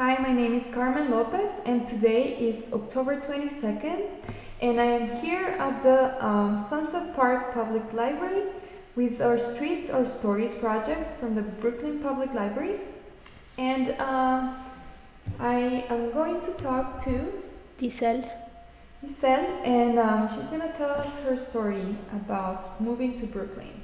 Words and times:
Hi, 0.00 0.16
my 0.16 0.32
name 0.32 0.54
is 0.54 0.66
Carmen 0.72 1.10
Lopez, 1.10 1.60
and 1.66 1.86
today 1.86 2.34
is 2.38 2.72
October 2.72 3.20
22nd, 3.20 4.08
and 4.62 4.80
I 4.80 4.86
am 4.86 5.10
here 5.20 5.48
at 5.60 5.82
the 5.82 6.16
um, 6.24 6.56
Sunset 6.56 7.14
Park 7.14 7.52
Public 7.52 7.92
Library 7.92 8.44
with 8.96 9.20
our 9.20 9.36
Streets 9.36 9.90
or 9.90 10.06
Stories 10.06 10.54
project 10.54 11.20
from 11.20 11.34
the 11.34 11.42
Brooklyn 11.42 11.98
Public 11.98 12.32
Library. 12.32 12.80
And 13.58 13.90
uh, 14.00 14.54
I 15.38 15.84
am 15.90 16.12
going 16.12 16.40
to 16.48 16.52
talk 16.52 17.04
to 17.04 17.30
Giselle. 17.78 18.24
Giselle, 19.02 19.60
and 19.64 19.98
um, 19.98 20.28
she's 20.34 20.48
going 20.48 20.62
to 20.62 20.72
tell 20.72 20.92
us 20.92 21.22
her 21.24 21.36
story 21.36 21.94
about 22.10 22.80
moving 22.80 23.14
to 23.16 23.26
Brooklyn. 23.26 23.82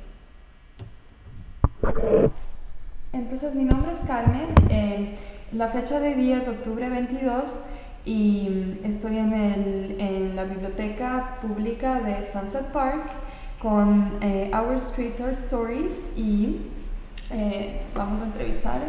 Entonces, 3.13 3.55
mi 3.55 3.65
nombre 3.65 3.91
es 3.93 4.01
Carmen. 4.07 4.55
Eh, 4.71 5.17
la 5.53 5.69
fecha 5.69 6.01
de 6.01 6.15
día 6.15 6.39
es 6.39 6.49
octubre 6.49 6.89
22 6.89 7.61
y 8.05 8.79
estoy 8.85 9.19
en, 9.19 9.33
el, 9.33 10.01
en 10.01 10.37
la 10.37 10.45
biblioteca 10.45 11.39
pública 11.41 12.01
de 12.01 12.23
Sunset 12.23 12.67
Park 12.73 13.05
con 13.61 14.19
eh, 14.23 14.51
Our 14.55 14.79
Streets 14.79 15.21
Are 15.21 15.33
Stories 15.33 16.11
y 16.17 16.59
eh, 17.31 17.83
vamos 17.95 18.21
a 18.21 18.25
entrevistar 18.25 18.81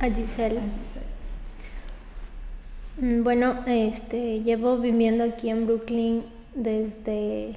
A 0.00 0.06
Giselle. 0.06 0.58
a 0.58 0.62
Giselle. 0.62 1.06
Mm, 3.00 3.22
Bueno, 3.22 3.56
este, 3.66 4.40
llevo 4.40 4.78
viviendo 4.78 5.24
aquí 5.24 5.50
en 5.50 5.66
Brooklyn 5.66 6.24
desde 6.54 7.56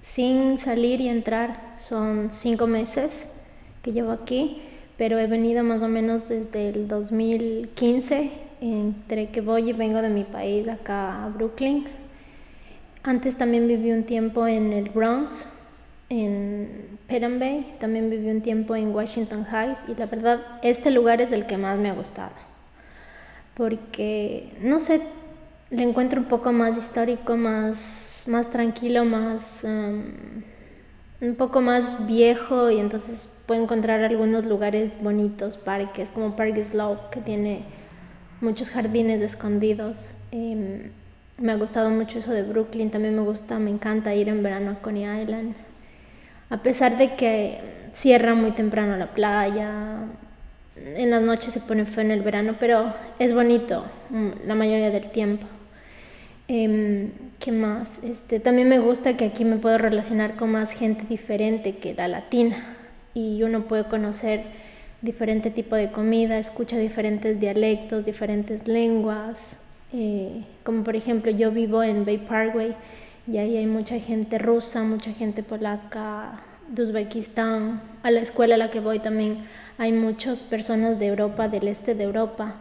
sin 0.00 0.58
salir 0.58 1.00
y 1.00 1.08
entrar. 1.08 1.74
Son 1.78 2.30
cinco 2.32 2.66
meses 2.66 3.28
que 3.82 3.92
llevo 3.92 4.12
aquí, 4.12 4.62
pero 4.96 5.18
he 5.18 5.26
venido 5.26 5.62
más 5.64 5.82
o 5.82 5.88
menos 5.88 6.28
desde 6.28 6.70
el 6.70 6.88
2015, 6.88 8.30
entre 8.60 9.28
que 9.28 9.40
voy 9.40 9.70
y 9.70 9.72
vengo 9.72 10.02
de 10.02 10.08
mi 10.08 10.24
país 10.24 10.68
acá 10.68 11.24
a 11.24 11.28
Brooklyn. 11.28 11.84
Antes 13.02 13.36
también 13.36 13.66
viví 13.66 13.90
un 13.90 14.04
tiempo 14.04 14.46
en 14.46 14.72
el 14.72 14.90
Bronx, 14.90 15.48
en 16.08 16.98
Pet 17.06 17.22
Bay, 17.38 17.74
también 17.80 18.10
viví 18.10 18.30
un 18.30 18.42
tiempo 18.42 18.76
en 18.76 18.94
Washington 18.94 19.46
Heights 19.50 19.80
y 19.88 19.94
la 19.94 20.06
verdad 20.06 20.40
este 20.62 20.90
lugar 20.90 21.20
es 21.20 21.32
el 21.32 21.46
que 21.46 21.56
más 21.56 21.78
me 21.78 21.90
ha 21.90 21.94
gustado 21.94 22.52
porque, 23.54 24.52
no 24.60 24.80
sé, 24.80 25.02
le 25.70 25.82
encuentro 25.82 26.20
un 26.20 26.26
poco 26.26 26.52
más 26.52 26.76
histórico, 26.76 27.36
más, 27.36 28.24
más 28.28 28.50
tranquilo, 28.50 29.04
más, 29.04 29.64
um, 29.64 30.02
un 31.20 31.34
poco 31.36 31.60
más 31.60 32.06
viejo 32.06 32.70
y 32.70 32.78
entonces 32.78 33.28
puedo 33.52 33.64
encontrar 33.64 34.02
algunos 34.02 34.46
lugares 34.46 34.92
bonitos, 35.02 35.58
parques, 35.58 36.08
como 36.08 36.36
Park 36.36 36.56
Slope, 36.70 37.02
que 37.10 37.20
tiene 37.20 37.60
muchos 38.40 38.70
jardines 38.70 39.20
escondidos. 39.20 40.14
Em, 40.30 40.90
me 41.36 41.52
ha 41.52 41.56
gustado 41.56 41.90
mucho 41.90 42.18
eso 42.18 42.32
de 42.32 42.44
Brooklyn, 42.44 42.90
también 42.90 43.14
me 43.14 43.20
gusta, 43.20 43.58
me 43.58 43.68
encanta 43.68 44.14
ir 44.14 44.30
en 44.30 44.42
verano 44.42 44.70
a 44.70 44.74
Coney 44.76 45.02
Island. 45.02 45.54
A 46.48 46.62
pesar 46.62 46.96
de 46.96 47.14
que 47.14 47.58
cierra 47.92 48.34
muy 48.34 48.52
temprano 48.52 48.96
la 48.96 49.08
playa, 49.08 49.98
en 50.74 51.10
las 51.10 51.20
noches 51.20 51.52
se 51.52 51.60
pone 51.60 51.84
feo 51.84 52.04
en 52.04 52.10
el 52.10 52.22
verano, 52.22 52.54
pero 52.58 52.94
es 53.18 53.34
bonito 53.34 53.84
mm, 54.08 54.46
la 54.46 54.54
mayoría 54.54 54.88
del 54.88 55.10
tiempo. 55.10 55.46
Em, 56.48 57.10
¿Qué 57.38 57.52
más? 57.52 58.02
Este, 58.02 58.40
también 58.40 58.70
me 58.70 58.78
gusta 58.78 59.18
que 59.18 59.26
aquí 59.26 59.44
me 59.44 59.56
puedo 59.56 59.76
relacionar 59.76 60.36
con 60.36 60.52
más 60.52 60.72
gente 60.72 61.04
diferente 61.06 61.76
que 61.76 61.92
la 61.92 62.08
latina 62.08 62.71
y 63.14 63.42
uno 63.42 63.62
puede 63.62 63.84
conocer 63.84 64.42
diferente 65.02 65.50
tipo 65.50 65.76
de 65.76 65.90
comida, 65.90 66.38
escucha 66.38 66.78
diferentes 66.78 67.40
dialectos, 67.40 68.04
diferentes 68.04 68.66
lenguas. 68.66 69.58
eh, 69.92 70.44
como 70.64 70.84
por 70.84 70.96
ejemplo 70.96 71.30
yo 71.30 71.50
vivo 71.50 71.82
en 71.82 72.04
Bay 72.06 72.18
Parkway 72.18 72.74
y 73.26 73.38
ahí 73.38 73.56
hay 73.56 73.66
mucha 73.66 73.98
gente 73.98 74.38
rusa, 74.38 74.82
mucha 74.82 75.12
gente 75.12 75.42
polaca, 75.42 76.40
de 76.68 76.82
Uzbekistán. 76.82 77.82
A 78.02 78.10
la 78.10 78.20
escuela 78.20 78.54
a 78.54 78.58
la 78.58 78.70
que 78.70 78.80
voy 78.80 78.98
también 78.98 79.44
hay 79.78 79.92
muchas 79.92 80.42
personas 80.42 80.98
de 80.98 81.06
Europa, 81.06 81.48
del 81.48 81.68
este 81.68 81.94
de 81.94 82.04
Europa, 82.04 82.56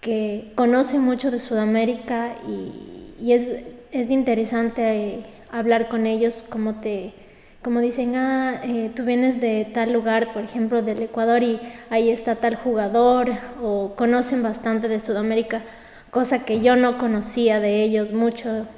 que 0.00 0.52
conocen 0.54 1.02
mucho 1.02 1.30
de 1.30 1.38
Sudamérica 1.38 2.34
y, 2.48 3.12
y 3.22 3.32
es, 3.32 3.64
es 3.92 4.10
interesante 4.10 4.82
eh, 4.82 5.26
hablar 5.50 5.88
con 5.88 6.06
ellos 6.06 6.44
como 6.48 6.80
te 6.80 7.12
como 7.66 7.80
dicen, 7.80 8.14
ah, 8.14 8.60
eh, 8.62 8.92
tú 8.94 9.02
vienes 9.02 9.40
de 9.40 9.66
tal 9.74 9.92
lugar, 9.92 10.32
por 10.32 10.44
ejemplo, 10.44 10.82
del 10.82 11.02
Ecuador 11.02 11.42
y 11.42 11.58
ahí 11.90 12.10
está 12.10 12.36
tal 12.36 12.54
jugador, 12.54 13.32
o 13.60 13.94
conocen 13.96 14.40
bastante 14.44 14.86
de 14.86 15.00
Sudamérica, 15.00 15.62
cosa 16.12 16.44
que 16.44 16.60
yo 16.60 16.76
no 16.76 16.96
conocía 16.96 17.58
de 17.58 17.82
ellos 17.82 18.12
mucho. 18.12 18.68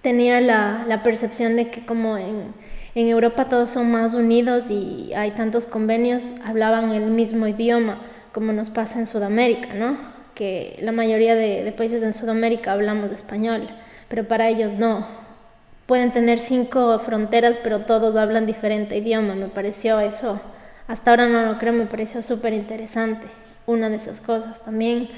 Tenía 0.00 0.40
la, 0.40 0.86
la 0.88 1.02
percepción 1.02 1.56
de 1.56 1.68
que 1.68 1.84
como 1.84 2.16
en, 2.16 2.54
en 2.94 3.06
Europa 3.06 3.50
todos 3.50 3.68
son 3.68 3.90
más 3.90 4.14
unidos 4.14 4.70
y 4.70 5.12
hay 5.14 5.32
tantos 5.32 5.66
convenios, 5.66 6.22
hablaban 6.42 6.92
el 6.92 7.10
mismo 7.10 7.46
idioma, 7.46 7.98
como 8.32 8.54
nos 8.54 8.70
pasa 8.70 8.98
en 8.98 9.06
Sudamérica, 9.06 9.74
¿no? 9.74 9.98
Que 10.34 10.78
la 10.80 10.92
mayoría 10.92 11.34
de, 11.34 11.64
de 11.64 11.72
países 11.72 12.02
en 12.02 12.14
Sudamérica 12.14 12.72
hablamos 12.72 13.12
español, 13.12 13.68
pero 14.08 14.26
para 14.26 14.48
ellos 14.48 14.78
no. 14.78 15.25
Pueden 15.86 16.12
tener 16.12 16.38
cinco 16.40 16.98
fronteras, 16.98 17.56
pero 17.62 17.80
todos 17.80 18.16
hablan 18.16 18.44
diferente 18.46 18.96
idioma. 18.96 19.34
Me 19.34 19.46
pareció 19.46 20.00
eso, 20.00 20.40
hasta 20.88 21.10
ahora 21.10 21.28
no 21.28 21.46
lo 21.46 21.58
creo, 21.58 21.72
me 21.72 21.86
pareció 21.86 22.22
súper 22.22 22.52
interesante. 22.52 23.26
Una 23.66 23.88
de 23.88 23.96
esas 23.96 24.20
cosas 24.20 24.60
también, 24.64 25.08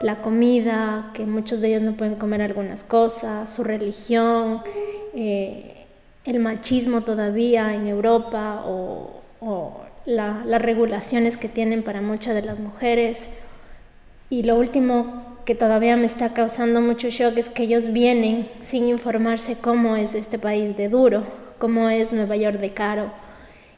la 0.00 0.16
comida, 0.16 1.10
que 1.14 1.24
muchos 1.24 1.60
de 1.60 1.68
ellos 1.68 1.82
no 1.82 1.92
pueden 1.92 2.16
comer 2.16 2.42
algunas 2.42 2.82
cosas, 2.82 3.52
su 3.52 3.62
religión, 3.64 4.62
eh, 5.14 5.86
el 6.24 6.38
machismo 6.40 7.00
todavía 7.02 7.74
en 7.74 7.86
Europa 7.86 8.62
o, 8.66 9.20
o 9.40 9.80
la- 10.04 10.42
las 10.44 10.62
regulaciones 10.62 11.36
que 11.36 11.48
tienen 11.48 11.82
para 11.82 12.00
muchas 12.00 12.34
de 12.34 12.42
las 12.42 12.58
mujeres. 12.58 13.24
Y 14.30 14.42
lo 14.42 14.56
último 14.56 15.27
que 15.48 15.54
todavía 15.54 15.96
me 15.96 16.04
está 16.04 16.34
causando 16.34 16.82
mucho 16.82 17.08
shock 17.08 17.38
es 17.38 17.48
que 17.48 17.62
ellos 17.62 17.90
vienen 17.94 18.50
sin 18.60 18.86
informarse 18.86 19.56
cómo 19.58 19.96
es 19.96 20.14
este 20.14 20.38
país 20.38 20.76
de 20.76 20.90
duro, 20.90 21.24
cómo 21.56 21.88
es 21.88 22.12
Nueva 22.12 22.36
York 22.36 22.58
de 22.60 22.74
caro. 22.74 23.10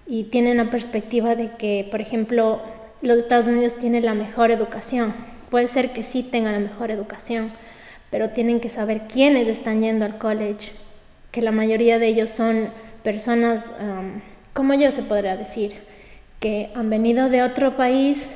Y 0.04 0.24
tienen 0.24 0.56
la 0.56 0.64
perspectiva 0.64 1.36
de 1.36 1.52
que, 1.58 1.86
por 1.88 2.00
ejemplo, 2.00 2.60
los 3.02 3.18
Estados 3.18 3.46
Unidos 3.46 3.76
tienen 3.76 4.04
la 4.04 4.14
mejor 4.14 4.50
educación. 4.50 5.14
Puede 5.48 5.68
ser 5.68 5.92
que 5.92 6.02
sí 6.02 6.24
tengan 6.24 6.54
la 6.54 6.58
mejor 6.58 6.90
educación, 6.90 7.52
pero 8.10 8.30
tienen 8.30 8.58
que 8.58 8.68
saber 8.68 9.02
quiénes 9.02 9.46
están 9.46 9.80
yendo 9.80 10.04
al 10.04 10.18
college, 10.18 10.72
que 11.30 11.40
la 11.40 11.52
mayoría 11.52 12.00
de 12.00 12.08
ellos 12.08 12.30
son 12.30 12.66
personas, 13.04 13.72
um, 13.80 14.20
como 14.54 14.74
yo 14.74 14.90
se 14.90 15.04
podría 15.04 15.36
decir, 15.36 15.74
que 16.40 16.70
han 16.74 16.90
venido 16.90 17.28
de 17.28 17.44
otro 17.44 17.76
país, 17.76 18.28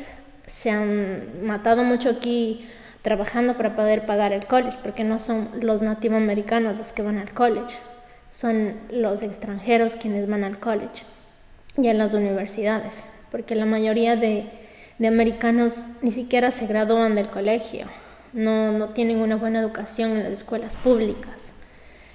se 0.46 0.70
han 0.70 1.44
matado 1.44 1.82
mucho 1.82 2.10
aquí 2.10 2.68
trabajando 3.04 3.54
para 3.58 3.76
poder 3.76 4.06
pagar 4.06 4.32
el 4.32 4.46
college, 4.46 4.78
porque 4.82 5.04
no 5.04 5.18
son 5.18 5.50
los 5.60 5.82
nativoamericanos 5.82 6.78
los 6.78 6.90
que 6.90 7.02
van 7.02 7.18
al 7.18 7.34
college, 7.34 7.76
son 8.30 8.72
los 8.90 9.22
extranjeros 9.22 9.92
quienes 9.92 10.26
van 10.26 10.42
al 10.42 10.58
college 10.58 11.02
y 11.76 11.88
a 11.88 11.94
las 11.94 12.14
universidades, 12.14 13.04
porque 13.30 13.54
la 13.54 13.66
mayoría 13.66 14.16
de, 14.16 14.46
de 14.98 15.06
americanos 15.06 15.84
ni 16.00 16.12
siquiera 16.12 16.50
se 16.50 16.66
gradúan 16.66 17.14
del 17.14 17.28
colegio, 17.28 17.88
no, 18.32 18.72
no 18.72 18.88
tienen 18.88 19.18
una 19.18 19.36
buena 19.36 19.60
educación 19.60 20.12
en 20.12 20.24
las 20.24 20.32
escuelas 20.32 20.74
públicas. 20.76 21.52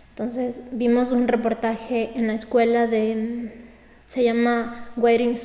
Entonces 0.10 0.62
vimos 0.72 1.12
un 1.12 1.28
reportaje 1.28 2.14
en 2.16 2.26
la 2.26 2.34
escuela 2.34 2.88
de, 2.88 3.54
se 4.08 4.24
llama 4.24 4.90
Waiting 4.98 5.38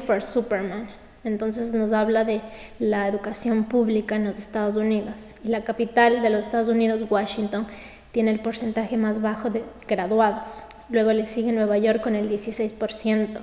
for 0.00 0.22
Superman. 0.22 0.88
Entonces 1.22 1.74
nos 1.74 1.92
habla 1.92 2.24
de 2.24 2.40
la 2.78 3.06
educación 3.06 3.64
pública 3.64 4.16
en 4.16 4.24
los 4.24 4.38
Estados 4.38 4.76
Unidos. 4.76 5.16
Y 5.44 5.48
la 5.48 5.64
capital 5.64 6.22
de 6.22 6.30
los 6.30 6.46
Estados 6.46 6.68
Unidos, 6.68 7.02
Washington, 7.10 7.66
tiene 8.12 8.30
el 8.30 8.40
porcentaje 8.40 8.96
más 8.96 9.20
bajo 9.20 9.50
de 9.50 9.62
graduados. 9.86 10.50
Luego 10.88 11.12
le 11.12 11.26
sigue 11.26 11.52
Nueva 11.52 11.78
York 11.78 12.02
con 12.02 12.16
el 12.16 12.30
16%. 12.30 13.38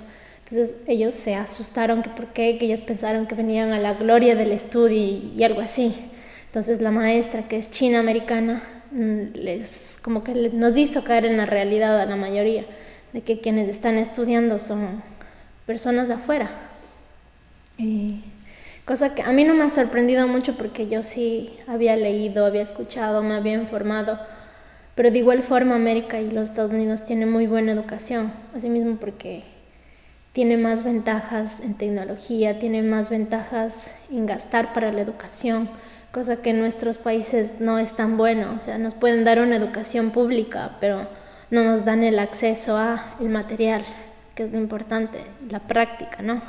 Entonces 0.49 0.77
ellos 0.87 1.13
se 1.13 1.35
asustaron 1.35 2.01
que 2.01 2.09
por 2.09 2.27
qué, 2.27 2.57
que 2.57 2.65
ellos 2.65 2.81
pensaron 2.81 3.27
que 3.27 3.35
venían 3.35 3.73
a 3.73 3.79
la 3.79 3.93
gloria 3.93 4.35
del 4.35 4.51
estudio 4.51 4.97
y, 5.35 5.43
algo 5.43 5.61
así. 5.61 5.93
Entonces 6.47 6.81
la 6.81 6.91
maestra, 6.91 7.43
que 7.43 7.57
es 7.57 7.69
china 7.69 7.99
americana, 7.99 8.63
mm, 8.91 9.35
les 9.35 9.99
como 10.01 10.23
que 10.23 10.33
nos 10.53 10.77
hizo 10.77 11.03
caer 11.03 11.25
en 11.25 11.37
la 11.37 11.45
realidad 11.45 11.99
a 11.99 12.05
la 12.05 12.15
mayoría 12.15 12.65
de 13.11 13.21
que 13.21 13.41
quienes 13.41 13.67
están 13.67 13.97
estudiando 13.97 14.57
son 14.57 15.03
personas 15.65 16.07
de 16.07 16.13
afuera. 16.13 16.66
Cosa 18.85 19.13
que 19.13 19.21
a 19.21 19.33
mí 19.33 19.43
no 19.43 19.53
me 19.53 19.65
ha 19.65 19.69
sorprendido 19.69 20.27
mucho 20.27 20.55
porque 20.55 20.87
yo 20.87 21.03
sí 21.03 21.57
había 21.67 21.95
leído, 21.97 22.45
había 22.45 22.61
escuchado, 22.61 23.21
me 23.21 23.35
había 23.35 23.53
informado, 23.53 24.17
pero 24.95 25.11
de 25.11 25.19
igual 25.19 25.43
forma 25.43 25.75
América 25.75 26.21
y 26.21 26.31
los 26.31 26.49
Estados 26.49 26.71
Unidos 26.71 27.05
tienen 27.05 27.29
muy 27.29 27.47
buena 27.47 27.73
educación, 27.73 28.31
asimismo 28.55 28.95
porque 28.95 29.43
tiene 30.31 30.55
más 30.55 30.83
ventajas 30.83 31.59
en 31.61 31.73
tecnología, 31.73 32.59
tiene 32.59 32.81
más 32.81 33.09
ventajas 33.09 33.99
en 34.11 34.25
gastar 34.25 34.73
para 34.73 34.91
la 34.91 35.01
educación, 35.01 35.67
cosa 36.11 36.41
que 36.41 36.51
en 36.51 36.59
nuestros 36.59 36.97
países 36.97 37.59
no 37.59 37.79
es 37.79 37.91
tan 37.95 38.17
bueno. 38.17 38.53
O 38.55 38.59
sea, 38.59 38.77
nos 38.77 38.93
pueden 38.93 39.23
dar 39.23 39.39
una 39.39 39.55
educación 39.55 40.11
pública, 40.11 40.77
pero 40.79 41.07
no 41.51 41.63
nos 41.63 41.85
dan 41.85 42.03
el 42.03 42.19
acceso 42.19 42.77
a 42.77 43.15
el 43.19 43.29
material, 43.29 43.83
que 44.33 44.43
es 44.43 44.51
lo 44.51 44.59
importante, 44.59 45.19
la 45.49 45.59
práctica, 45.59 46.21
¿no? 46.21 46.41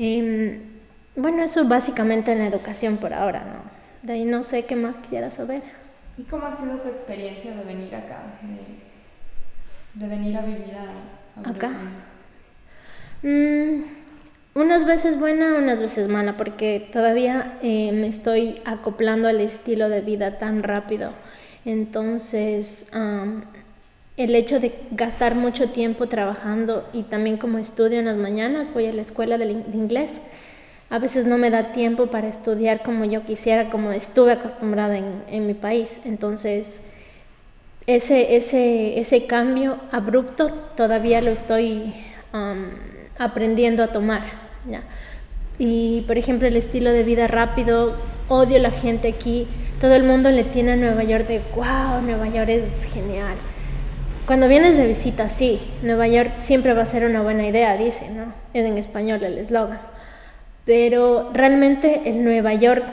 Y, 0.00 0.58
bueno, 1.14 1.42
eso 1.42 1.68
básicamente 1.68 2.32
en 2.32 2.38
la 2.38 2.46
educación 2.46 2.96
por 2.96 3.12
ahora, 3.12 3.40
¿no? 3.40 3.70
De 4.02 4.14
ahí 4.14 4.24
no 4.24 4.44
sé 4.44 4.64
qué 4.64 4.74
más 4.74 4.96
quisiera 5.02 5.30
saber. 5.30 5.60
¿Y 6.16 6.22
cómo 6.22 6.46
ha 6.46 6.52
sido 6.52 6.78
tu 6.78 6.88
experiencia 6.88 7.54
de 7.54 7.64
venir 7.64 7.94
acá, 7.94 8.22
de, 9.92 10.06
venir 10.08 10.38
a 10.38 10.40
vivir 10.40 10.72
a, 10.74 11.50
acá? 11.50 11.72
Mm, 13.22 13.82
unas 14.54 14.86
veces 14.86 15.20
buena, 15.20 15.56
unas 15.58 15.80
veces 15.80 16.08
mala, 16.08 16.38
porque 16.38 16.88
todavía 16.94 17.58
eh, 17.60 17.92
me 17.92 18.06
estoy 18.06 18.62
acoplando 18.64 19.28
al 19.28 19.42
estilo 19.42 19.90
de 19.90 20.00
vida 20.00 20.38
tan 20.38 20.62
rápido. 20.62 21.12
Entonces, 21.66 22.88
el 24.16 24.34
hecho 24.34 24.60
de 24.60 24.72
gastar 24.90 25.34
mucho 25.34 25.70
tiempo 25.70 26.08
trabajando 26.08 26.86
y 26.92 27.04
también 27.04 27.36
como 27.36 27.58
estudio 27.58 27.98
en 27.98 28.06
las 28.06 28.16
mañanas, 28.16 28.72
voy 28.74 28.86
a 28.86 28.92
la 28.92 29.02
escuela 29.02 29.38
de, 29.38 29.50
inglés, 29.72 30.20
a 30.90 30.98
veces 30.98 31.26
no 31.26 31.38
me 31.38 31.50
da 31.50 31.72
tiempo 31.72 32.08
para 32.08 32.28
estudiar 32.28 32.82
como 32.82 33.04
yo 33.04 33.24
quisiera, 33.24 33.70
como 33.70 33.92
estuve 33.92 34.32
acostumbrada 34.32 34.98
en, 34.98 35.46
mi 35.46 35.54
país. 35.54 36.00
Entonces, 36.04 36.80
ese, 37.86 38.36
ese, 38.36 38.98
ese 38.98 39.26
cambio 39.26 39.78
abrupto 39.92 40.50
todavía 40.76 41.20
lo 41.20 41.30
estoy 41.30 41.94
aprendiendo 43.18 43.84
a 43.84 43.88
tomar. 43.88 44.22
Y, 45.58 46.02
por 46.06 46.18
ejemplo, 46.18 46.48
el 46.48 46.56
estilo 46.56 46.90
de 46.90 47.04
vida 47.04 47.26
rápido, 47.26 47.94
odio 48.28 48.58
la 48.58 48.70
gente 48.70 49.08
aquí. 49.08 49.46
Todo 49.80 49.94
el 49.94 50.02
mundo 50.02 50.30
le 50.30 50.44
tiene 50.44 50.72
a 50.72 50.76
Nueva 50.76 51.04
York 51.04 51.26
de, 51.26 51.40
wow, 51.54 52.02
Nueva 52.02 52.28
York 52.28 52.48
es 52.48 52.84
genial. 52.84 53.36
Cuando 54.30 54.46
vienes 54.46 54.76
de 54.76 54.86
visita, 54.86 55.28
sí, 55.28 55.58
Nueva 55.82 56.06
York 56.06 56.34
siempre 56.38 56.72
va 56.72 56.82
a 56.82 56.86
ser 56.86 57.04
una 57.04 57.20
buena 57.20 57.48
idea, 57.48 57.76
dice, 57.76 58.10
¿no? 58.10 58.32
Es 58.54 58.64
en 58.64 58.78
español 58.78 59.24
el 59.24 59.38
eslogan. 59.38 59.80
Pero 60.64 61.32
realmente 61.34 62.02
el 62.08 62.22
Nueva 62.22 62.54
York 62.54 62.84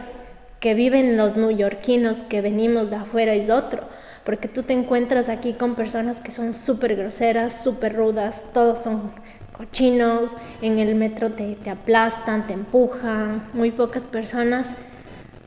que 0.59 0.73
viven 0.73 1.15
los 1.15 1.37
neoyorquinos 1.37 2.23
que 2.23 2.41
venimos 2.41 2.89
de 2.89 2.95
afuera 2.95 3.35
es 3.35 3.51
otro, 3.51 3.83
porque 4.23 4.47
tú 4.47 4.63
te 4.63 4.73
encuentras 4.73 5.29
aquí 5.29 5.53
con 5.53 5.75
personas 5.75 6.19
que 6.21 6.31
son 6.31 6.55
súper 6.55 6.95
groseras, 6.95 7.61
súper 7.63 7.95
rudas, 7.95 8.45
todos 8.51 8.79
son 8.79 9.11
cochinos, 9.51 10.31
en 10.63 10.79
el 10.79 10.95
metro 10.95 11.33
te, 11.33 11.53
te 11.53 11.69
aplastan, 11.69 12.47
te 12.47 12.53
empujan, 12.53 13.43
muy 13.53 13.69
pocas 13.69 14.01
personas 14.01 14.69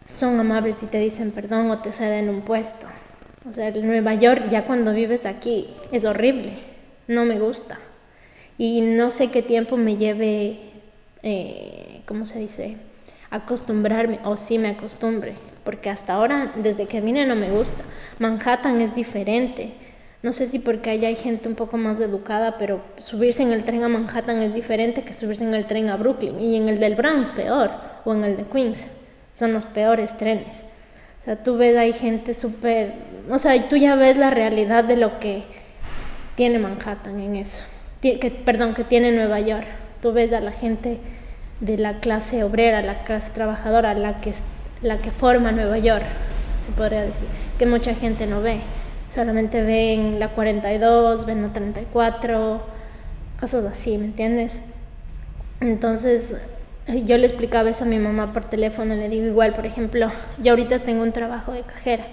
son 0.06 0.38
amables 0.38 0.76
y 0.84 0.86
te 0.86 0.98
dicen 0.98 1.32
perdón 1.32 1.68
o 1.68 1.78
te 1.80 1.90
ceden 1.90 2.28
un 2.28 2.42
puesto. 2.42 2.86
O 3.48 3.52
sea, 3.52 3.68
el 3.68 3.86
Nueva 3.86 4.14
York 4.14 4.44
ya 4.50 4.64
cuando 4.64 4.92
vives 4.92 5.24
aquí 5.24 5.68
es 5.92 6.04
horrible, 6.04 6.52
no 7.08 7.24
me 7.24 7.38
gusta. 7.38 7.78
Y 8.58 8.82
no 8.82 9.10
sé 9.10 9.30
qué 9.30 9.42
tiempo 9.42 9.78
me 9.78 9.96
lleve, 9.96 10.58
eh, 11.22 12.02
¿cómo 12.06 12.26
se 12.26 12.38
dice? 12.38 12.76
Acostumbrarme, 13.30 14.18
o 14.24 14.36
si 14.36 14.58
me 14.58 14.68
acostumbre, 14.68 15.32
porque 15.64 15.88
hasta 15.88 16.12
ahora, 16.12 16.52
desde 16.56 16.86
que 16.86 17.00
vine, 17.00 17.26
no 17.26 17.36
me 17.36 17.50
gusta. 17.50 17.82
Manhattan 18.18 18.80
es 18.82 18.94
diferente. 18.94 19.72
No 20.22 20.34
sé 20.34 20.46
si 20.46 20.58
porque 20.58 20.90
allá 20.90 21.08
hay 21.08 21.16
gente 21.16 21.48
un 21.48 21.54
poco 21.54 21.78
más 21.78 21.98
educada, 22.00 22.58
pero 22.58 22.82
subirse 22.98 23.42
en 23.42 23.52
el 23.52 23.64
tren 23.64 23.82
a 23.82 23.88
Manhattan 23.88 24.42
es 24.42 24.52
diferente 24.52 25.02
que 25.02 25.14
subirse 25.14 25.44
en 25.44 25.54
el 25.54 25.64
tren 25.64 25.88
a 25.88 25.96
Brooklyn. 25.96 26.38
Y 26.38 26.56
en 26.56 26.68
el 26.68 26.78
del 26.78 26.94
Bronx 26.94 27.30
peor, 27.30 27.70
o 28.04 28.12
en 28.12 28.24
el 28.24 28.36
de 28.36 28.44
Queens. 28.44 28.86
Son 29.34 29.54
los 29.54 29.64
peores 29.64 30.16
trenes. 30.18 30.54
O 31.22 31.24
sea, 31.24 31.42
tú 31.42 31.56
ves, 31.56 31.76
hay 31.76 31.94
gente 31.94 32.34
súper, 32.34 32.92
o 33.30 33.38
sea, 33.38 33.68
tú 33.68 33.76
ya 33.76 33.94
ves 33.94 34.16
la 34.16 34.30
realidad 34.30 34.84
de 34.84 34.96
lo 34.96 35.20
que 35.20 35.44
tiene 36.34 36.58
Manhattan 36.58 37.20
en 37.20 37.36
eso, 37.36 37.62
que, 38.02 38.42
perdón, 38.44 38.74
que 38.74 38.82
tiene 38.82 39.12
Nueva 39.12 39.40
York. 39.40 39.66
Tú 40.02 40.12
ves 40.12 40.32
a 40.32 40.40
la 40.40 40.52
gente 40.52 40.98
de 41.60 41.76
la 41.76 42.00
clase 42.00 42.42
obrera, 42.42 42.82
la 42.82 43.04
clase 43.04 43.30
trabajadora, 43.32 43.94
la 43.94 44.20
que, 44.20 44.34
la 44.82 44.96
que 44.98 45.10
forma 45.10 45.52
Nueva 45.52 45.78
York, 45.78 46.04
se 46.66 46.72
podría 46.72 47.02
decir, 47.02 47.28
que 47.58 47.66
mucha 47.66 47.94
gente 47.94 48.26
no 48.26 48.40
ve. 48.40 48.60
Solamente 49.14 49.62
ven 49.62 50.18
la 50.18 50.28
42, 50.28 51.26
ven 51.26 51.42
la 51.42 51.48
34, 51.52 52.62
cosas 53.38 53.64
así, 53.66 53.98
¿me 53.98 54.06
entiendes? 54.06 54.60
Entonces, 55.60 56.40
yo 56.86 57.18
le 57.18 57.26
explicaba 57.26 57.70
eso 57.70 57.84
a 57.84 57.86
mi 57.88 57.98
mamá 57.98 58.32
por 58.32 58.44
teléfono, 58.44 58.94
le 58.94 59.08
digo 59.08 59.26
igual, 59.26 59.52
por 59.52 59.66
ejemplo, 59.66 60.10
yo 60.42 60.52
ahorita 60.52 60.80
tengo 60.80 61.02
un 61.02 61.12
trabajo 61.12 61.52
de 61.52 61.62
cajera 61.62 62.04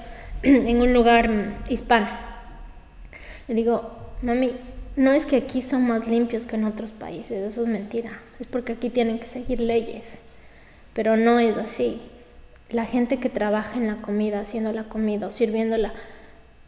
en 0.43 0.81
un 0.81 0.93
lugar 0.93 1.29
hispano. 1.69 2.07
Le 3.47 3.55
digo, 3.55 3.91
mami, 4.21 4.51
no 4.95 5.13
es 5.13 5.25
que 5.25 5.37
aquí 5.37 5.61
son 5.61 5.87
más 5.87 6.07
limpios 6.07 6.45
que 6.45 6.55
en 6.55 6.65
otros 6.65 6.91
países, 6.91 7.51
eso 7.51 7.61
es 7.61 7.67
mentira, 7.67 8.11
es 8.39 8.47
porque 8.47 8.73
aquí 8.73 8.89
tienen 8.89 9.19
que 9.19 9.27
seguir 9.27 9.59
leyes, 9.59 10.19
pero 10.93 11.15
no 11.15 11.39
es 11.39 11.57
así. 11.57 12.01
La 12.69 12.85
gente 12.85 13.17
que 13.19 13.29
trabaja 13.29 13.77
en 13.77 13.87
la 13.87 13.97
comida, 13.97 14.41
haciendo 14.41 14.73
la 14.73 14.85
comida 14.85 15.27
o 15.27 15.31
sirviéndola, 15.31 15.93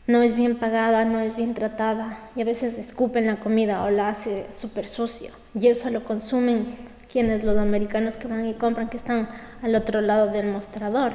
no 0.07 0.23
es 0.23 0.35
bien 0.35 0.55
pagada, 0.55 1.05
no 1.05 1.19
es 1.19 1.35
bien 1.35 1.53
tratada 1.53 2.19
y 2.35 2.41
a 2.41 2.45
veces 2.45 2.79
escupen 2.79 3.27
la 3.27 3.35
comida 3.35 3.83
o 3.83 3.91
la 3.91 4.09
hace 4.09 4.47
súper 4.57 4.87
sucio 4.87 5.31
y 5.53 5.67
eso 5.67 5.89
lo 5.91 6.03
consumen 6.03 6.77
quienes 7.11 7.43
los 7.43 7.57
americanos 7.57 8.15
que 8.15 8.27
van 8.27 8.47
y 8.47 8.53
compran 8.53 8.89
que 8.89 8.97
están 8.97 9.29
al 9.61 9.75
otro 9.75 10.01
lado 10.01 10.27
del 10.27 10.47
mostrador. 10.47 11.13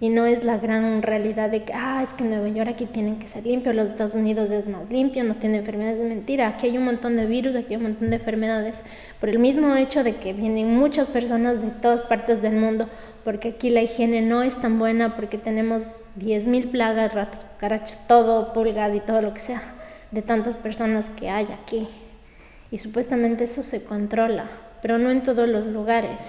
Y 0.00 0.08
no 0.08 0.24
es 0.24 0.44
la 0.44 0.56
gran 0.56 1.02
realidad 1.02 1.50
de 1.50 1.64
que, 1.64 1.74
ah, 1.74 2.02
es 2.02 2.14
que 2.14 2.24
Nueva 2.24 2.48
York 2.48 2.70
aquí 2.70 2.86
tienen 2.86 3.18
que 3.18 3.26
ser 3.26 3.44
limpios, 3.44 3.74
los 3.74 3.90
Estados 3.90 4.14
Unidos 4.14 4.50
es 4.50 4.66
más 4.66 4.90
limpio, 4.90 5.22
no 5.24 5.34
tiene 5.34 5.58
enfermedades, 5.58 6.00
es 6.00 6.08
mentira. 6.08 6.48
Aquí 6.48 6.68
hay 6.68 6.78
un 6.78 6.86
montón 6.86 7.16
de 7.16 7.26
virus, 7.26 7.54
aquí 7.54 7.74
hay 7.74 7.76
un 7.76 7.82
montón 7.82 8.08
de 8.08 8.16
enfermedades, 8.16 8.80
por 9.20 9.28
el 9.28 9.38
mismo 9.38 9.76
hecho 9.76 10.02
de 10.02 10.16
que 10.16 10.32
vienen 10.32 10.74
muchas 10.74 11.08
personas 11.08 11.60
de 11.60 11.68
todas 11.82 12.02
partes 12.04 12.40
del 12.40 12.54
mundo, 12.54 12.88
porque 13.24 13.50
aquí 13.50 13.68
la 13.68 13.82
higiene 13.82 14.22
no 14.22 14.42
es 14.42 14.56
tan 14.56 14.78
buena, 14.78 15.16
porque 15.16 15.36
tenemos 15.36 15.82
10.000 16.18 16.70
plagas, 16.70 17.12
ratas, 17.12 17.44
cucarachas, 17.44 18.06
todo, 18.08 18.54
pulgas 18.54 18.94
y 18.94 19.00
todo 19.00 19.20
lo 19.20 19.34
que 19.34 19.40
sea, 19.40 19.62
de 20.10 20.22
tantas 20.22 20.56
personas 20.56 21.10
que 21.10 21.28
hay 21.28 21.46
aquí 21.52 21.86
y 22.70 22.78
supuestamente 22.78 23.44
eso 23.44 23.62
se 23.62 23.84
controla, 23.84 24.48
pero 24.80 24.98
no 24.98 25.10
en 25.10 25.22
todos 25.22 25.48
los 25.48 25.66
lugares. 25.66 26.20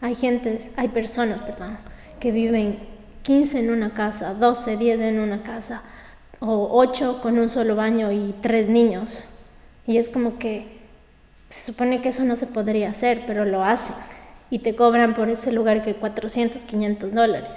Hay 0.00 0.14
gente, 0.14 0.60
hay 0.76 0.88
personas, 0.88 1.40
perdón, 1.42 1.78
que 2.20 2.32
viven 2.32 2.78
15 3.26 3.58
en 3.58 3.70
una 3.70 3.90
casa, 3.90 4.34
12, 4.34 4.76
10 4.76 5.00
en 5.00 5.18
una 5.18 5.42
casa, 5.42 5.82
o 6.38 6.68
8 6.70 7.18
con 7.20 7.40
un 7.40 7.50
solo 7.50 7.74
baño 7.74 8.12
y 8.12 8.32
3 8.40 8.68
niños. 8.68 9.18
Y 9.84 9.98
es 9.98 10.08
como 10.08 10.38
que 10.38 10.78
se 11.50 11.72
supone 11.72 12.02
que 12.02 12.10
eso 12.10 12.22
no 12.22 12.36
se 12.36 12.46
podría 12.46 12.90
hacer, 12.90 13.24
pero 13.26 13.44
lo 13.44 13.64
hacen. 13.64 13.96
Y 14.48 14.60
te 14.60 14.76
cobran 14.76 15.14
por 15.14 15.28
ese 15.28 15.50
lugar 15.50 15.84
que 15.84 15.94
400, 15.94 16.62
500 16.62 17.12
dólares. 17.12 17.50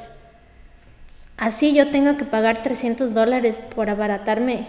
Así 1.37 1.75
yo 1.75 1.91
tengo 1.91 2.17
que 2.17 2.25
pagar 2.25 2.63
300 2.63 3.13
dólares 3.13 3.63
por 3.75 3.91
abaratarme. 3.91 4.65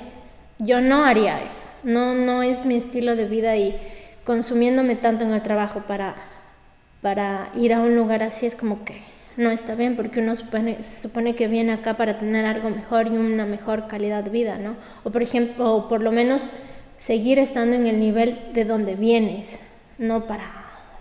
Yo 0.59 0.83
no 0.83 1.07
haría 1.07 1.43
eso. 1.43 1.65
No, 1.83 2.13
no 2.13 2.43
es 2.43 2.67
mi 2.67 2.77
estilo 2.77 3.17
de 3.17 3.25
vida 3.25 3.57
y 3.57 3.75
consumiéndome 4.25 4.97
tanto 4.97 5.25
en 5.25 5.33
el 5.33 5.41
trabajo 5.41 5.81
para, 5.89 6.15
para 7.01 7.49
ir 7.55 7.73
a 7.73 7.81
un 7.81 7.97
lugar 7.97 8.23
así 8.23 8.45
es 8.45 8.55
como 8.55 8.85
que 8.85 9.01
no 9.37 9.51
está 9.51 9.75
bien 9.75 9.97
porque 9.97 10.21
uno 10.21 10.37
supone, 10.37 10.83
se 10.83 11.03
supone 11.03 11.35
que 11.35 11.49
viene 11.49 11.73
acá 11.73 11.97
para 11.97 12.19
tener 12.19 12.45
algo 12.47 12.71
mejor 12.71 13.07
y 13.07 13.11
una 13.11 13.47
mejor 13.47 13.87
calidad 13.89 14.25
de 14.25 14.31
vida, 14.31 14.59
¿no? 14.59 14.77
O 15.05 15.11
por 15.11 15.23
ejemplo, 15.23 15.75
o 15.75 15.89
por 15.89 16.01
lo 16.01 16.13
menos 16.13 16.43
seguir 16.99 17.39
estando 17.39 17.77
en 17.77 17.87
el 17.87 18.01
nivel 18.01 18.39
de 18.53 18.65
donde 18.65 18.95
vienes, 18.95 19.61
no 19.99 20.27
para 20.27 20.51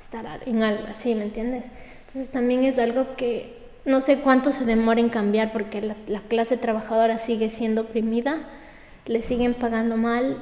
estar 0.02 0.26
en 0.46 0.64
algo 0.64 0.84
así, 0.90 1.16
¿me 1.16 1.24
entiendes? 1.24 1.66
Entonces 2.08 2.32
también 2.32 2.64
es 2.64 2.80
algo 2.80 3.16
que 3.16 3.58
no 3.86 4.02
sé 4.02 4.18
cuánto 4.18 4.52
se 4.52 4.66
demora 4.66 5.00
en 5.00 5.10
cambiar 5.10 5.52
porque 5.52 5.82
la, 5.82 5.96
la 6.08 6.22
clase 6.22 6.58
trabajadora 6.58 7.18
sigue 7.18 7.50
siendo 7.50 7.82
oprimida, 7.82 8.38
le 9.06 9.22
siguen 9.22 9.54
pagando 9.54 9.98
mal 9.98 10.38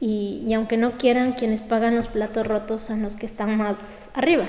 y, 0.00 0.52
aunque 0.54 0.76
no 0.76 0.92
quieran, 0.92 1.32
quienes 1.32 1.60
pagan 1.60 1.96
los 1.96 2.06
platos 2.06 2.46
rotos 2.46 2.82
son 2.82 3.02
los 3.02 3.16
que 3.16 3.26
están 3.26 3.56
más 3.56 4.10
arriba, 4.14 4.46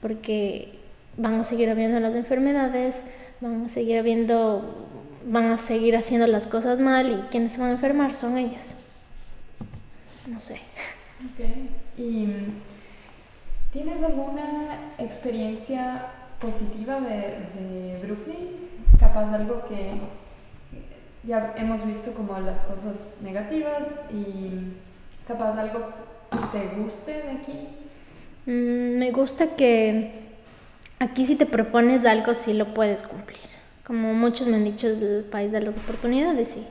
porque 0.00 0.78
van 1.16 1.40
a 1.40 1.44
seguir 1.44 1.70
habiendo 1.70 2.00
las 2.00 2.14
enfermedades, 2.14 3.04
van 3.40 3.66
a 3.66 3.68
seguir 3.68 3.98
habiendo, 3.98 4.88
van 5.26 5.52
a 5.52 5.58
seguir 5.58 5.96
haciendo 5.96 6.26
las 6.26 6.46
cosas 6.46 6.78
mal 6.80 7.10
y 7.10 7.30
quienes 7.30 7.52
se 7.52 7.60
van 7.60 7.70
a 7.70 7.72
enfermar 7.72 8.14
son 8.14 8.38
ellos. 8.38 8.74
No 10.26 10.40
sé. 10.40 10.60
¿Y 11.98 12.28
tienes 13.72 14.02
alguna 14.02 14.78
experiencia 14.98 16.06
positiva 16.40 17.00
de, 17.00 17.38
de 17.54 18.00
Brooklyn? 18.02 18.70
Capaz 18.98 19.32
algo 19.34 19.64
que 19.68 20.00
ya 21.24 21.54
hemos 21.56 21.86
visto 21.86 22.12
como 22.12 22.38
las 22.40 22.60
cosas 22.60 23.18
negativas 23.22 24.04
y 24.12 24.74
capaz 25.26 25.58
algo 25.58 25.88
que 26.30 26.58
te 26.58 26.74
guste 26.76 27.12
de 27.12 27.30
aquí. 27.30 27.68
Mm, 28.46 28.98
me 28.98 29.10
gusta 29.12 29.54
que 29.54 30.31
aquí 31.02 31.26
si 31.26 31.34
te 31.36 31.46
propones 31.46 32.06
algo, 32.06 32.34
sí 32.34 32.52
lo 32.52 32.66
puedes 32.74 33.02
cumplir. 33.02 33.40
Como 33.84 34.14
muchos 34.14 34.46
me 34.46 34.56
han 34.56 34.64
dicho, 34.64 34.86
es 34.88 34.98
el 34.98 35.24
país 35.24 35.50
de 35.50 35.60
las 35.60 35.76
oportunidades, 35.76 36.48
sí. 36.48 36.64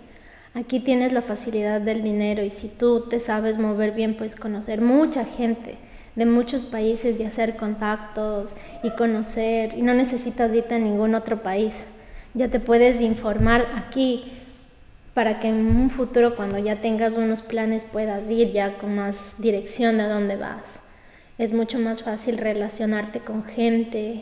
Aquí 0.53 0.79
tienes 0.79 1.11
la 1.11 1.21
facilidad 1.21 1.81
del 1.81 2.01
dinero 2.01 2.43
y 2.43 2.51
si 2.51 2.67
tú 2.67 3.07
te 3.09 3.19
sabes 3.19 3.57
mover 3.57 3.91
bien, 3.91 4.15
puedes 4.15 4.35
conocer 4.35 4.81
mucha 4.81 5.25
gente 5.25 5.75
de 6.15 6.25
muchos 6.25 6.63
países 6.63 7.19
y 7.19 7.23
hacer 7.23 7.55
contactos 7.55 8.51
y 8.83 8.89
conocer 8.91 9.77
y 9.77 9.81
no 9.81 9.93
necesitas 9.93 10.53
irte 10.53 10.75
a 10.75 10.79
ningún 10.79 11.15
otro 11.15 11.41
país. 11.41 11.85
Ya 12.33 12.47
te 12.49 12.59
puedes 12.59 12.99
informar 13.01 13.65
aquí 13.75 14.23
para 15.13 15.39
que 15.39 15.49
en 15.49 15.55
un 15.55 15.89
futuro 15.89 16.35
cuando 16.35 16.57
ya 16.57 16.77
tengas 16.77 17.13
unos 17.13 17.41
planes 17.41 17.83
puedas 17.83 18.29
ir 18.29 18.51
ya 18.51 18.77
con 18.77 18.95
más 18.95 19.41
dirección 19.41 19.97
de 19.97 20.07
dónde 20.07 20.37
vas. 20.37 20.90
Es 21.41 21.53
mucho 21.53 21.79
más 21.79 22.03
fácil 22.03 22.37
relacionarte 22.37 23.19
con 23.19 23.43
gente. 23.43 24.21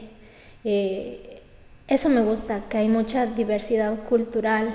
Eh, 0.63 1.41
eso 1.89 2.07
me 2.07 2.21
gusta, 2.21 2.61
que 2.69 2.77
hay 2.77 2.87
mucha 2.87 3.25
diversidad 3.25 3.93
cultural. 4.07 4.73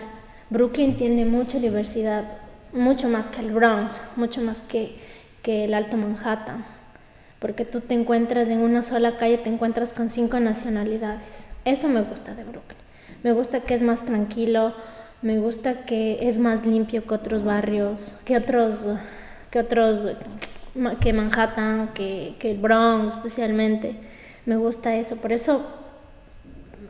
Brooklyn 0.51 0.95
tiene 0.99 1.25
mucha 1.25 1.59
diversidad, 1.59 2.25
mucho 2.71 3.09
más 3.09 3.31
que 3.31 3.41
el 3.41 3.51
Bronx, 3.51 4.09
mucho 4.17 4.43
más 4.43 4.61
que, 4.61 4.95
que 5.43 5.65
el 5.65 5.73
Alto 5.73 5.97
Manhattan, 5.97 6.67
porque 7.39 7.65
tú 7.65 7.81
te 7.81 7.95
encuentras 7.95 8.51
en 8.51 8.61
una 8.61 8.83
sola 8.83 9.17
calle, 9.17 9.39
te 9.39 9.49
encuentras 9.49 9.95
con 9.95 10.11
cinco 10.11 10.39
nacionalidades. 10.39 11.49
Eso 11.65 11.89
me 11.89 12.03
gusta 12.03 12.35
de 12.35 12.45
Brooklyn. 12.45 12.77
Me 13.23 13.33
gusta 13.33 13.61
que 13.61 13.73
es 13.73 13.81
más 13.81 14.05
tranquilo, 14.05 14.75
me 15.23 15.39
gusta 15.39 15.87
que 15.87 16.29
es 16.29 16.39
más 16.39 16.67
limpio 16.67 17.07
que 17.07 17.15
otros 17.15 17.43
barrios, 17.43 18.15
que 18.27 18.37
otros, 18.37 18.85
que 19.51 19.61
otros, 19.61 20.09
que 21.01 21.13
Manhattan, 21.13 21.91
que, 21.95 22.35
que 22.39 22.53
el 22.53 22.59
Bronx 22.59 23.15
especialmente. 23.15 23.95
Me 24.47 24.57
gusta 24.57 24.95
eso, 24.97 25.17
por 25.17 25.33
eso 25.33 25.67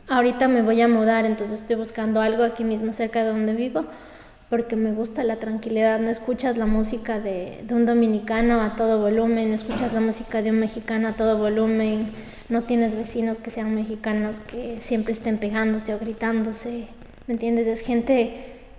ahorita 0.09 0.47
me 0.47 0.61
voy 0.61 0.81
a 0.81 0.87
mudar, 0.87 1.25
entonces 1.25 1.61
estoy 1.61 1.77
buscando 1.77 2.21
algo 2.21 2.43
aquí 2.43 2.63
mismo 2.63 2.93
cerca 2.93 3.23
de 3.23 3.29
donde 3.29 3.53
vivo, 3.53 3.85
porque 4.49 4.75
me 4.75 4.91
gusta 4.91 5.23
la 5.23 5.37
tranquilidad. 5.37 5.99
No 5.99 6.09
escuchas 6.09 6.57
la 6.57 6.65
música 6.65 7.19
de, 7.19 7.63
de, 7.67 7.73
un 7.73 7.85
dominicano 7.85 8.61
a 8.61 8.75
todo 8.75 8.99
volumen, 8.99 9.49
no 9.49 9.55
escuchas 9.55 9.93
la 9.93 10.01
música 10.01 10.41
de 10.41 10.51
un 10.51 10.59
mexicano 10.59 11.07
a 11.07 11.13
todo 11.13 11.37
volumen, 11.37 12.09
no 12.49 12.63
tienes 12.63 12.95
vecinos 12.95 13.37
que 13.37 13.51
sean 13.51 13.73
mexicanos 13.73 14.39
que 14.41 14.79
siempre 14.81 15.13
estén 15.13 15.37
pegándose 15.37 15.93
o 15.93 15.99
gritándose. 15.99 16.87
¿me 17.27 17.33
entiendes? 17.33 17.67
Es 17.67 17.81
gente 17.81 18.33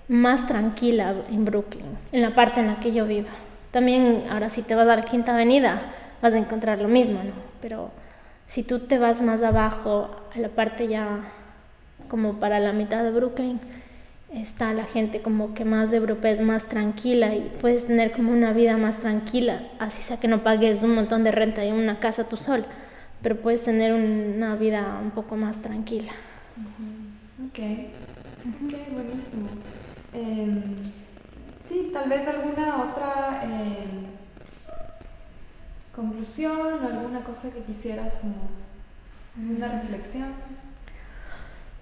más 0.09 0.47
tranquila 0.47 1.15
en 1.31 1.45
Brooklyn, 1.45 1.85
en 2.13 2.23
la 2.23 2.35
parte 2.35 2.61
en 2.61 2.69
la 2.69 2.81
que 2.81 2.93
yo 2.93 3.07
vivo. 3.07 3.29
También 3.77 4.23
ahora 4.31 4.49
si 4.49 4.63
te 4.63 4.75
vas 4.75 4.89
a 4.89 4.97
la 4.97 5.03
Quinta 5.03 5.35
Avenida 5.35 5.83
vas 6.23 6.33
a 6.33 6.39
encontrar 6.39 6.81
lo 6.81 6.89
mismo, 6.89 7.23
¿no? 7.23 7.33
Pero 7.61 7.91
si 8.47 8.63
tú 8.63 8.79
te 8.79 8.97
vas 8.97 9.21
más 9.21 9.43
abajo, 9.43 10.09
a 10.35 10.39
la 10.39 10.49
parte 10.49 10.89
ya 10.89 11.31
como 12.09 12.41
para 12.41 12.59
la 12.59 12.73
mitad 12.73 13.05
de 13.05 13.11
Brooklyn, 13.11 13.61
está 14.33 14.73
la 14.73 14.87
gente 14.87 15.21
como 15.21 15.53
que 15.53 15.67
más 15.67 15.93
europea 15.93 16.31
es 16.31 16.41
más 16.41 16.65
tranquila 16.65 17.35
y 17.35 17.53
puedes 17.61 17.87
tener 17.87 18.13
como 18.13 18.33
una 18.33 18.55
vida 18.55 18.79
más 18.79 18.97
tranquila, 19.01 19.61
así 19.79 20.01
sea 20.01 20.19
que 20.19 20.27
no 20.27 20.43
pagues 20.43 20.83
un 20.83 20.95
montón 20.95 21.23
de 21.23 21.33
renta 21.33 21.63
y 21.63 21.71
una 21.71 21.99
casa 21.99 22.27
tú 22.27 22.39
sola, 22.39 22.65
pero 23.21 23.37
puedes 23.37 23.63
tener 23.63 23.93
una 23.93 24.57
vida 24.57 24.99
un 25.03 25.11
poco 25.11 25.37
más 25.37 25.61
tranquila. 25.61 26.13
Okay. 27.51 27.91
Ok, 28.41 28.73
buenísimo. 28.95 29.51
Em, 30.15 30.63
sí, 31.67 31.91
tal 31.93 32.09
vez 32.09 32.27
alguna 32.27 32.83
otra 32.83 33.43
em, 33.45 34.07
conclusión 35.95 36.85
o 36.85 36.87
alguna 36.87 37.21
cosa 37.21 37.51
que 37.51 37.61
quisieras 37.61 38.15
como 38.17 38.35
una 39.55 39.69
reflexión. 39.69 40.33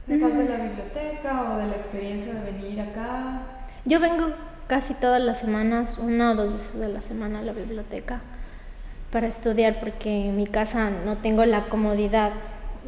¿De 0.06 0.18
paz 0.18 0.36
de 0.36 0.48
la 0.48 0.56
biblioteca 0.56 1.52
o 1.52 1.56
de 1.56 1.66
la 1.66 1.76
experiencia 1.76 2.34
de 2.34 2.52
venir 2.52 2.80
acá? 2.80 3.40
Yo 3.86 4.00
vengo 4.00 4.28
casi 4.66 4.94
todas 4.94 5.22
las 5.22 5.40
semanas, 5.40 5.98
una 5.98 6.32
o 6.32 6.34
dos 6.34 6.52
veces 6.52 6.82
a 6.82 6.88
la 6.88 7.02
semana 7.02 7.38
a 7.38 7.42
la 7.42 7.52
biblioteca 7.52 8.20
para 9.10 9.28
estudiar 9.28 9.78
porque 9.78 10.26
en 10.26 10.36
mi 10.36 10.46
casa 10.46 10.90
no 10.90 11.18
tengo 11.18 11.44
la 11.44 11.66
comodidad 11.66 12.32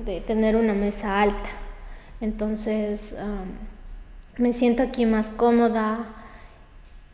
de 0.04 0.20
tener 0.20 0.56
una 0.56 0.74
mesa 0.74 1.22
alta. 1.22 1.48
Entonces 2.20 3.16
me 4.36 4.52
siento 4.52 4.82
aquí 4.82 5.06
más 5.06 5.28
cómoda. 5.28 6.04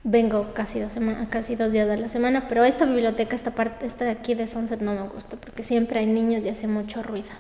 Vengo 0.05 0.53
casi 0.53 0.81
dos, 0.81 0.93
casi 1.31 1.55
dos 1.55 1.71
días 1.71 1.87
de 1.87 1.97
la 1.97 2.09
semana, 2.09 2.47
pero 2.49 2.65
esta 2.65 2.87
biblioteca, 2.87 3.37
esta 3.37 3.53
parte, 3.53 3.87
esta 3.87 4.05
de 4.05 4.11
aquí 4.11 4.35
de 4.35 4.49
Sunset 4.49 4.81
no 4.81 4.95
me 4.95 5.09
gusta 5.09 5.37
porque 5.37 5.63
siempre 5.63 6.01
hay 6.01 6.07
niños 6.07 6.43
y 6.45 6.49
hace 6.49 6.67
mucho 6.67 7.05
ruido. 7.05 7.31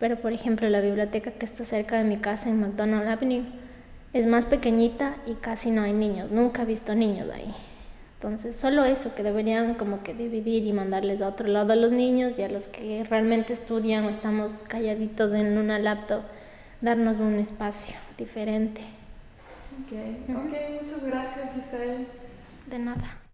Pero 0.00 0.16
por 0.16 0.32
ejemplo 0.32 0.68
la 0.68 0.80
biblioteca 0.80 1.30
que 1.30 1.44
está 1.44 1.64
cerca 1.64 1.98
de 1.98 2.04
mi 2.04 2.16
casa 2.16 2.48
en 2.48 2.60
McDonald 2.60 3.08
Avenue 3.08 3.44
es 4.12 4.26
más 4.26 4.44
pequeñita 4.46 5.14
y 5.24 5.34
casi 5.34 5.70
no 5.70 5.82
hay 5.82 5.92
niños. 5.92 6.32
Nunca 6.32 6.62
he 6.62 6.66
visto 6.66 6.96
niños 6.96 7.28
ahí. 7.32 7.54
Entonces, 8.14 8.56
solo 8.56 8.84
eso, 8.84 9.14
que 9.14 9.22
deberían 9.22 9.74
como 9.74 10.02
que 10.02 10.12
dividir 10.12 10.66
y 10.66 10.72
mandarles 10.72 11.22
a 11.22 11.28
otro 11.28 11.48
lado 11.48 11.72
a 11.72 11.76
los 11.76 11.92
niños 11.92 12.38
y 12.38 12.42
a 12.42 12.48
los 12.48 12.66
que 12.66 13.02
realmente 13.08 13.52
estudian 13.52 14.04
o 14.04 14.10
estamos 14.10 14.64
calladitos 14.68 15.32
en 15.32 15.56
una 15.56 15.78
laptop 15.78 16.22
darnos 16.80 17.18
un 17.18 17.38
espacio 17.38 17.94
diferente. 18.18 18.82
Ok, 19.80 19.92
okay 20.46 20.80
muchas 20.82 21.04
gracias 21.04 21.54
Giselle. 21.54 22.06
De 22.66 22.78
nada. 22.78 23.19